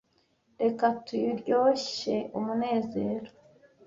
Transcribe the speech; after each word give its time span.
reka 0.61 0.85
turyoshe 1.05 2.15
umunezero 2.37 3.29